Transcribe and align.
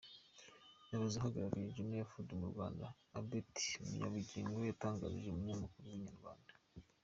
Umuyobozi 0.81 1.15
uhagarariye 1.17 1.73
Jumia 1.75 2.05
Food 2.11 2.27
mu 2.39 2.47
Rwanda, 2.51 2.85
Albert 3.17 3.55
Munyabugingo 3.87 4.57
yatangarije 4.69 5.27
umunyamakuru 5.29 5.83
wa 5.89 5.95
Inyarwanda. 6.13 6.51